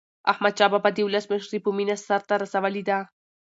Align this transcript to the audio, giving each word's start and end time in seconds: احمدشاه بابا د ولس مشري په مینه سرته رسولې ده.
احمدشاه 0.31 0.71
بابا 0.73 0.89
د 0.93 0.97
ولس 1.07 1.25
مشري 1.31 1.57
په 1.63 1.69
مینه 1.77 1.95
سرته 2.07 2.33
رسولې 2.43 2.83
ده. 2.89 2.97